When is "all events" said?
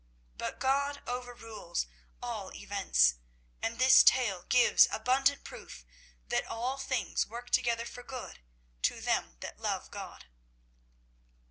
2.23-3.17